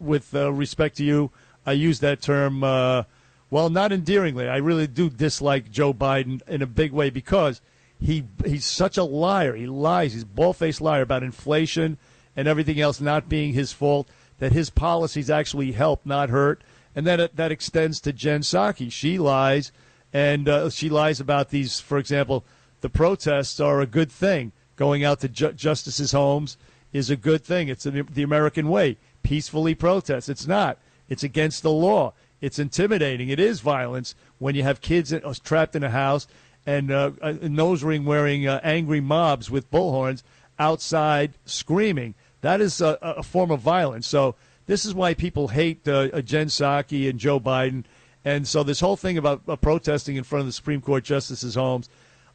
with 0.00 0.34
uh, 0.34 0.52
respect 0.52 0.96
to 0.96 1.04
you, 1.04 1.30
I 1.64 1.72
use 1.72 2.00
that 2.00 2.20
term. 2.20 2.64
Uh, 2.64 3.04
well, 3.50 3.70
not 3.70 3.92
endearingly. 3.92 4.48
I 4.48 4.56
really 4.56 4.88
do 4.88 5.08
dislike 5.08 5.70
Joe 5.70 5.94
Biden 5.94 6.42
in 6.48 6.62
a 6.62 6.66
big 6.66 6.92
way 6.92 7.10
because 7.10 7.60
he 8.00 8.24
he's 8.44 8.64
such 8.64 8.96
a 8.96 9.04
liar. 9.04 9.54
He 9.54 9.66
lies. 9.66 10.12
He's 10.12 10.22
a 10.22 10.26
bald-faced 10.26 10.80
liar 10.80 11.02
about 11.02 11.22
inflation 11.22 11.98
and 12.36 12.46
everything 12.46 12.80
else 12.80 13.00
not 13.00 13.28
being 13.28 13.52
his 13.52 13.72
fault. 13.72 14.08
That 14.38 14.52
his 14.52 14.70
policies 14.70 15.30
actually 15.30 15.72
help, 15.72 16.06
not 16.06 16.30
hurt. 16.30 16.62
And 16.94 17.06
then 17.06 17.28
that 17.34 17.52
extends 17.52 18.00
to 18.00 18.12
Jen 18.12 18.40
Psaki. 18.40 18.90
She 18.90 19.18
lies, 19.18 19.72
and 20.12 20.48
uh, 20.48 20.70
she 20.70 20.88
lies 20.88 21.20
about 21.20 21.50
these. 21.50 21.80
For 21.80 21.98
example, 21.98 22.44
the 22.80 22.88
protests 22.88 23.58
are 23.58 23.80
a 23.80 23.86
good 23.86 24.12
thing. 24.12 24.52
Going 24.76 25.04
out 25.04 25.20
to 25.20 25.28
ju- 25.28 25.52
justices' 25.52 26.12
homes 26.12 26.56
is 26.92 27.10
a 27.10 27.16
good 27.16 27.44
thing. 27.44 27.68
It's 27.68 27.84
the 27.84 28.22
American 28.22 28.68
way. 28.68 28.96
Peacefully 29.24 29.74
protest. 29.74 30.28
It's 30.28 30.46
not. 30.46 30.78
It's 31.08 31.24
against 31.24 31.62
the 31.62 31.72
law. 31.72 32.14
It's 32.40 32.60
intimidating. 32.60 33.28
It 33.28 33.40
is 33.40 33.60
violence 33.60 34.14
when 34.38 34.54
you 34.54 34.62
have 34.62 34.80
kids 34.80 35.12
uh, 35.12 35.34
trapped 35.42 35.74
in 35.74 35.82
a 35.82 35.90
house 35.90 36.28
and 36.68 36.90
uh, 36.90 37.10
nose 37.40 37.82
ring 37.82 38.04
wearing 38.04 38.46
uh, 38.46 38.60
angry 38.62 39.00
mobs 39.00 39.50
with 39.50 39.70
bullhorns 39.70 40.22
outside 40.58 41.32
screaming. 41.46 42.14
That 42.42 42.60
is 42.60 42.82
a, 42.82 42.98
a 43.00 43.22
form 43.22 43.50
of 43.50 43.60
violence. 43.60 44.06
So 44.06 44.34
this 44.66 44.84
is 44.84 44.94
why 44.94 45.14
people 45.14 45.48
hate 45.48 45.88
uh, 45.88 46.10
uh, 46.12 46.20
Jen 46.20 46.48
Psaki 46.48 47.08
and 47.08 47.18
Joe 47.18 47.40
Biden. 47.40 47.84
And 48.22 48.46
so 48.46 48.62
this 48.62 48.80
whole 48.80 48.96
thing 48.96 49.16
about 49.16 49.40
uh, 49.48 49.56
protesting 49.56 50.16
in 50.16 50.24
front 50.24 50.40
of 50.40 50.46
the 50.46 50.52
Supreme 50.52 50.82
Court 50.82 51.04
justices' 51.04 51.54
homes 51.54 51.88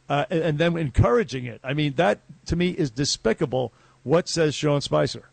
uh, 0.08 0.24
and, 0.30 0.58
then 0.58 0.76
encouraging 0.76 1.44
it. 1.44 1.60
I 1.62 1.72
mean, 1.72 1.94
that 1.94 2.18
to 2.46 2.56
me 2.56 2.70
is 2.70 2.90
despicable. 2.90 3.72
What 4.02 4.28
says 4.28 4.56
Sean 4.56 4.80
Spicer? 4.80 5.30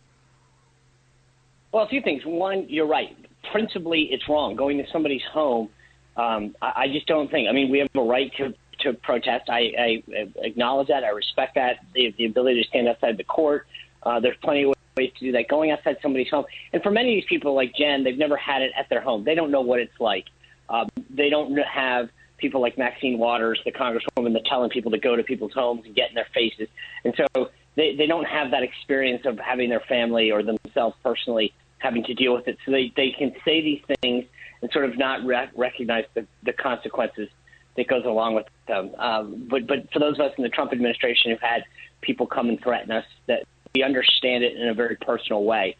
Well, 1.71 1.85
a 1.85 1.87
few 1.87 2.01
things. 2.01 2.21
One, 2.23 2.67
you're 2.69 2.85
right. 2.85 3.17
Principally, 3.51 4.09
it's 4.11 4.29
wrong. 4.29 4.55
Going 4.55 4.77
to 4.77 4.85
somebody's 4.91 5.23
home, 5.33 5.69
um, 6.17 6.55
I, 6.61 6.83
I 6.83 6.87
just 6.87 7.07
don't 7.07 7.31
think. 7.31 7.49
I 7.49 7.51
mean, 7.51 7.71
we 7.71 7.79
have 7.79 7.89
a 7.95 8.01
right 8.01 8.31
to 8.37 8.53
to 8.81 8.93
protest. 8.93 9.49
I, 9.49 9.73
I 9.77 10.03
acknowledge 10.37 10.87
that. 10.89 11.03
I 11.03 11.09
respect 11.09 11.55
that. 11.55 11.77
The, 11.93 12.13
the 12.17 12.25
ability 12.25 12.61
to 12.63 12.67
stand 12.67 12.87
outside 12.87 13.17
the 13.17 13.23
court. 13.23 13.67
Uh, 14.03 14.19
there's 14.19 14.37
plenty 14.41 14.63
of 14.63 14.73
ways 14.97 15.11
to 15.19 15.25
do 15.25 15.31
that. 15.33 15.47
Going 15.47 15.71
outside 15.71 15.97
somebody's 16.01 16.29
home, 16.29 16.45
and 16.73 16.81
for 16.81 16.91
many 16.91 17.13
of 17.13 17.21
these 17.21 17.29
people 17.29 17.53
like 17.53 17.75
Jen, 17.75 18.03
they've 18.03 18.17
never 18.17 18.37
had 18.37 18.61
it 18.61 18.71
at 18.77 18.89
their 18.89 19.01
home. 19.01 19.23
They 19.23 19.35
don't 19.35 19.51
know 19.51 19.61
what 19.61 19.79
it's 19.79 19.99
like. 19.99 20.25
Um, 20.69 20.89
they 21.09 21.29
don't 21.29 21.55
have 21.59 22.09
people 22.37 22.61
like 22.61 22.77
Maxine 22.77 23.19
Waters, 23.19 23.59
the 23.63 23.71
congresswoman, 23.71 24.33
that 24.33 24.45
telling 24.45 24.69
people 24.69 24.91
to 24.91 24.97
go 24.97 25.15
to 25.15 25.23
people's 25.23 25.53
homes 25.53 25.83
and 25.85 25.95
get 25.95 26.09
in 26.09 26.15
their 26.15 26.27
faces. 26.33 26.67
And 27.05 27.13
so 27.15 27.51
they, 27.75 27.95
they 27.95 28.07
don't 28.07 28.25
have 28.25 28.51
that 28.51 28.63
experience 28.63 29.25
of 29.25 29.37
having 29.37 29.69
their 29.69 29.81
family 29.81 30.31
or 30.31 30.41
themselves 30.41 30.95
personally 31.03 31.53
having 31.77 32.03
to 32.05 32.13
deal 32.13 32.33
with 32.33 32.47
it. 32.47 32.57
So 32.65 32.71
they, 32.71 32.91
they 32.95 33.11
can 33.11 33.33
say 33.45 33.61
these 33.61 33.81
things 34.01 34.25
and 34.61 34.71
sort 34.71 34.85
of 34.85 34.97
not 34.97 35.25
rec- 35.25 35.51
recognize 35.55 36.05
the, 36.13 36.25
the 36.43 36.53
consequences 36.53 37.29
that 37.77 37.87
goes 37.87 38.05
along 38.05 38.35
with 38.35 38.45
them. 38.67 38.91
Um, 38.97 39.47
but, 39.49 39.67
but 39.67 39.91
for 39.91 39.99
those 39.99 40.15
of 40.15 40.21
us 40.21 40.31
in 40.37 40.43
the 40.43 40.49
Trump 40.49 40.71
administration 40.71 41.31
who've 41.31 41.41
had 41.41 41.63
people 42.01 42.27
come 42.27 42.49
and 42.49 42.61
threaten 42.61 42.91
us, 42.91 43.05
that 43.27 43.43
we 43.73 43.83
understand 43.83 44.43
it 44.43 44.57
in 44.57 44.67
a 44.67 44.73
very 44.73 44.97
personal 44.97 45.43
way. 45.43 45.75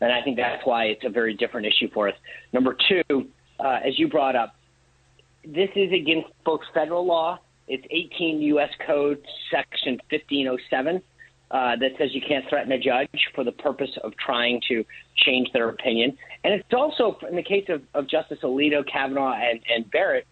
And 0.00 0.12
I 0.12 0.22
think 0.22 0.36
that's 0.36 0.64
why 0.66 0.86
it's 0.86 1.04
a 1.04 1.08
very 1.08 1.34
different 1.34 1.66
issue 1.66 1.88
for 1.92 2.08
us. 2.08 2.14
Number 2.52 2.76
two, 2.88 3.28
uh, 3.60 3.80
as 3.84 3.98
you 3.98 4.08
brought 4.08 4.36
up, 4.36 4.54
this 5.44 5.70
is 5.76 5.92
against 5.92 6.28
both 6.44 6.60
federal 6.72 7.06
law. 7.06 7.38
It's 7.68 7.84
18 7.90 8.40
U.S. 8.42 8.70
Code 8.86 9.22
Section 9.50 9.98
1507 10.10 11.02
uh, 11.50 11.76
that 11.76 11.92
says 11.98 12.10
you 12.12 12.20
can't 12.26 12.44
threaten 12.48 12.72
a 12.72 12.78
judge 12.78 13.08
for 13.34 13.44
the 13.44 13.52
purpose 13.52 13.90
of 14.02 14.12
trying 14.16 14.60
to 14.68 14.84
change 15.16 15.50
their 15.52 15.68
opinion. 15.68 16.16
And 16.42 16.54
it's 16.54 16.72
also, 16.72 17.16
in 17.28 17.36
the 17.36 17.42
case 17.42 17.66
of, 17.68 17.82
of 17.94 18.08
Justice 18.08 18.38
Alito, 18.42 18.86
Kavanaugh, 18.86 19.34
and, 19.34 19.60
and 19.72 19.90
Barrett, 19.90 20.26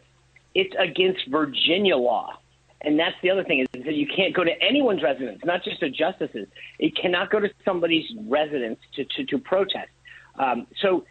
it's 0.54 0.74
against 0.78 1.26
Virginia 1.28 1.96
law. 1.96 2.38
And 2.84 2.98
that's 2.98 3.14
the 3.22 3.30
other 3.30 3.44
thing 3.44 3.60
is 3.60 3.84
that 3.84 3.94
you 3.94 4.06
can't 4.06 4.34
go 4.34 4.42
to 4.42 4.50
anyone's 4.60 5.02
residence, 5.02 5.40
not 5.44 5.62
just 5.62 5.82
a 5.82 5.90
justice's. 5.90 6.48
It 6.80 6.96
cannot 6.96 7.30
go 7.30 7.38
to 7.38 7.48
somebody's 7.64 8.06
residence 8.26 8.80
to, 8.96 9.04
to, 9.04 9.24
to 9.26 9.38
protest. 9.38 9.90
Um, 10.36 10.66
so 10.80 11.04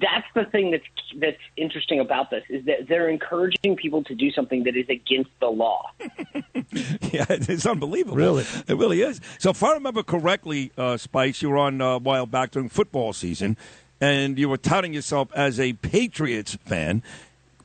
that's 0.00 0.26
the 0.34 0.44
thing 0.46 0.70
that's 0.70 0.84
that's 1.20 1.38
interesting 1.56 2.00
about 2.00 2.30
this 2.30 2.42
is 2.48 2.64
that 2.66 2.88
they're 2.88 3.08
encouraging 3.08 3.76
people 3.76 4.02
to 4.04 4.14
do 4.14 4.30
something 4.30 4.64
that 4.64 4.76
is 4.76 4.88
against 4.88 5.30
the 5.40 5.46
law. 5.46 5.90
Yeah, 7.10 7.24
it's 7.30 7.64
unbelievable. 7.64 8.16
Really? 8.16 8.44
It 8.66 8.76
really 8.76 9.00
is. 9.00 9.20
So, 9.38 9.50
if 9.50 9.62
I 9.62 9.72
remember 9.72 10.02
correctly, 10.02 10.72
uh, 10.76 10.98
Spice, 10.98 11.40
you 11.40 11.48
were 11.48 11.56
on 11.56 11.80
uh, 11.80 11.86
a 11.92 11.98
while 11.98 12.26
back 12.26 12.50
during 12.50 12.68
football 12.68 13.14
season, 13.14 13.56
and 13.98 14.38
you 14.38 14.48
were 14.50 14.58
touting 14.58 14.92
yourself 14.92 15.30
as 15.34 15.58
a 15.58 15.72
Patriots 15.72 16.58
fan. 16.66 17.02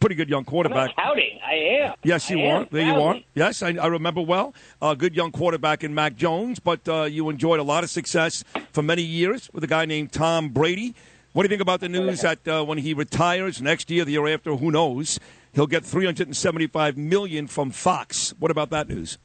Pretty 0.03 0.15
good 0.15 0.27
young 0.27 0.39
I'm 0.39 0.45
quarterback. 0.45 0.91
not 0.97 1.01
touting. 1.01 1.39
I 1.41 1.53
am. 1.85 1.95
Yes, 2.03 2.29
you 2.29 2.41
I 2.41 2.51
are. 2.51 2.67
There 2.69 2.85
you 2.85 3.01
are. 3.01 3.15
Yes, 3.35 3.63
I, 3.63 3.69
I 3.69 3.87
remember 3.87 4.19
well. 4.19 4.53
A 4.81 4.97
good 4.97 5.15
young 5.15 5.31
quarterback 5.31 5.81
in 5.81 5.95
Mac 5.95 6.17
Jones, 6.17 6.59
but 6.59 6.85
uh, 6.89 7.03
you 7.03 7.29
enjoyed 7.29 7.61
a 7.61 7.63
lot 7.63 7.85
of 7.85 7.89
success 7.89 8.43
for 8.73 8.83
many 8.83 9.01
years 9.01 9.49
with 9.53 9.63
a 9.63 9.67
guy 9.67 9.85
named 9.85 10.11
Tom 10.11 10.49
Brady. 10.49 10.93
What 11.31 11.43
do 11.43 11.45
you 11.45 11.49
think 11.51 11.61
about 11.61 11.79
the 11.79 11.87
news 11.87 12.19
that 12.19 12.45
uh, 12.45 12.65
when 12.65 12.79
he 12.79 12.93
retires 12.93 13.61
next 13.61 13.89
year, 13.89 14.03
the 14.03 14.11
year 14.11 14.27
after, 14.27 14.57
who 14.57 14.71
knows, 14.71 15.21
he'll 15.53 15.67
get 15.67 15.85
three 15.85 16.03
hundred 16.03 16.27
and 16.27 16.35
seventy-five 16.35 16.97
million 16.97 17.47
from 17.47 17.71
Fox? 17.71 18.33
What 18.39 18.51
about 18.51 18.71
that 18.71 18.89
news? 18.89 19.17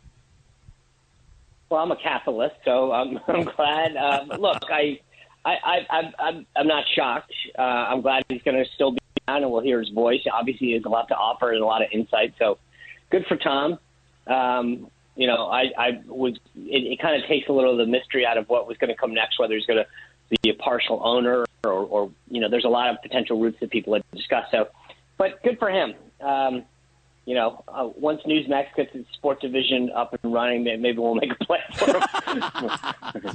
Well, 1.71 1.81
I'm 1.83 1.91
a 1.91 1.97
Catholic, 1.97 2.53
so 2.65 2.93
I'm, 2.93 3.19
I'm 3.27 3.43
glad. 3.43 3.97
Um, 3.97 4.29
look, 4.41 4.63
I, 4.71 5.01
I, 5.45 5.57
I, 5.65 5.87
I'm, 5.91 6.13
I'm, 6.21 6.47
I'm 6.55 6.67
not 6.69 6.85
shocked. 6.95 7.35
Uh, 7.59 7.63
I'm 7.63 8.01
glad 8.01 8.23
he's 8.29 8.43
going 8.43 8.57
to 8.57 8.71
still 8.77 8.93
be 8.93 8.99
and 9.37 9.51
we'll 9.51 9.63
hear 9.63 9.81
his 9.81 9.91
voice. 9.91 10.21
Obviously, 10.33 10.69
he 10.69 10.73
has 10.75 10.85
a 10.85 10.89
lot 10.89 11.09
to 11.09 11.15
offer 11.15 11.53
and 11.53 11.63
a 11.63 11.67
lot 11.67 11.83
of 11.83 11.89
insight. 11.93 12.35
So, 12.39 12.59
good 13.11 13.27
for 13.27 13.37
Tom. 13.37 13.79
Um, 14.27 14.91
you 15.17 15.27
know, 15.27 15.47
I, 15.47 15.65
I 15.77 16.01
was. 16.07 16.37
It, 16.57 16.93
it 16.93 17.01
kind 17.01 17.21
of 17.21 17.29
takes 17.29 17.49
a 17.49 17.53
little 17.53 17.73
of 17.73 17.79
the 17.79 17.87
mystery 17.87 18.25
out 18.27 18.39
of 18.39 18.49
what 18.49 18.69
was 18.69 18.77
going 18.79 18.89
to 18.89 18.97
come 18.97 19.15
next. 19.15 19.39
Whether 19.39 19.55
he's 19.55 19.67
going 19.67 19.85
to 19.85 19.87
be 20.43 20.51
a 20.51 20.55
partial 20.55 21.01
owner 21.03 21.45
or, 21.65 21.73
or, 21.73 22.11
you 22.31 22.41
know, 22.41 22.49
there's 22.49 22.65
a 22.65 22.69
lot 22.69 22.91
of 22.91 23.01
potential 23.03 23.41
routes 23.41 23.59
that 23.61 23.71
people 23.71 23.95
had 23.95 24.05
discussed. 24.15 24.51
So, 24.51 24.69
but 25.17 25.43
good 25.43 25.59
for 25.59 25.71
him. 25.71 25.95
Um, 26.21 26.65
you 27.25 27.35
know, 27.35 27.63
uh, 27.69 27.89
once 27.95 28.23
Newsmax 28.23 28.75
gets 28.75 28.95
its 28.95 29.13
sport 29.13 29.41
division 29.43 29.91
up 29.95 30.17
and 30.23 30.33
running, 30.33 30.65
maybe 30.65 30.97
we'll 30.97 31.15
make 31.15 31.31
a 31.31 31.45
play 31.45 31.61
for 31.75 31.99
him. 31.99 32.03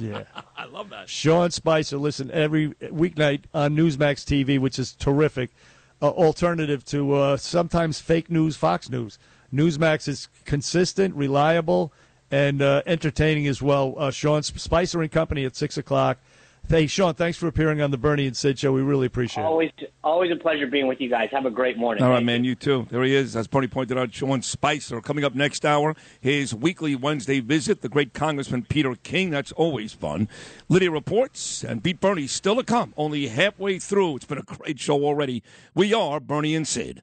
Yeah. 0.00 0.24
I 0.56 0.64
love 0.66 0.90
that. 0.90 1.08
Sean 1.08 1.50
Spicer, 1.50 1.96
listen 1.98 2.30
every 2.30 2.70
weeknight 2.70 3.42
on 3.52 3.76
Newsmax 3.76 4.24
TV, 4.24 4.58
which 4.58 4.78
is 4.78 4.92
terrific. 4.92 5.50
Uh, 6.04 6.08
alternative 6.08 6.84
to 6.84 7.14
uh, 7.14 7.34
sometimes 7.34 7.98
fake 7.98 8.30
news, 8.30 8.56
Fox 8.56 8.90
News. 8.90 9.18
Newsmax 9.50 10.06
is 10.06 10.28
consistent, 10.44 11.14
reliable, 11.14 11.94
and 12.30 12.60
uh, 12.60 12.82
entertaining 12.84 13.46
as 13.46 13.62
well. 13.62 13.94
Uh, 13.96 14.10
Sean 14.10 14.42
Spicer 14.42 15.00
and 15.00 15.10
Company 15.10 15.46
at 15.46 15.56
six 15.56 15.78
o'clock. 15.78 16.18
Hey, 16.66 16.86
Sean, 16.86 17.14
thanks 17.14 17.36
for 17.36 17.46
appearing 17.46 17.82
on 17.82 17.90
the 17.90 17.98
Bernie 17.98 18.26
and 18.26 18.34
Sid 18.36 18.58
show. 18.58 18.72
We 18.72 18.80
really 18.80 19.06
appreciate 19.06 19.44
it. 19.44 19.46
always, 19.46 19.70
always 20.02 20.32
a 20.32 20.36
pleasure 20.36 20.66
being 20.66 20.86
with 20.86 20.98
you 20.98 21.10
guys. 21.10 21.28
Have 21.30 21.44
a 21.44 21.50
great 21.50 21.76
morning. 21.76 22.02
All 22.02 22.08
right, 22.08 22.16
Thank 22.16 22.26
man. 22.26 22.44
You 22.44 22.54
too. 22.54 22.86
There 22.90 23.02
he 23.04 23.14
is. 23.14 23.36
As 23.36 23.46
Bernie 23.46 23.68
pointed 23.68 23.98
out, 23.98 24.14
Sean 24.14 24.40
Spicer. 24.40 25.00
Coming 25.02 25.24
up 25.24 25.34
next 25.34 25.66
hour, 25.66 25.94
his 26.20 26.54
weekly 26.54 26.96
Wednesday 26.96 27.40
visit, 27.40 27.82
the 27.82 27.90
great 27.90 28.14
Congressman 28.14 28.64
Peter 28.64 28.94
King. 28.94 29.30
That's 29.30 29.52
always 29.52 29.92
fun. 29.92 30.26
Lydia 30.68 30.90
reports, 30.90 31.62
and 31.62 31.82
Beat 31.82 32.00
Bernie 32.00 32.26
still 32.26 32.56
to 32.56 32.64
come. 32.64 32.94
Only 32.96 33.28
halfway 33.28 33.78
through. 33.78 34.16
It's 34.16 34.24
been 34.24 34.38
a 34.38 34.42
great 34.42 34.80
show 34.80 35.04
already. 35.04 35.42
We 35.74 35.92
are 35.92 36.18
Bernie 36.18 36.56
and 36.56 36.66
Sid. 36.66 37.02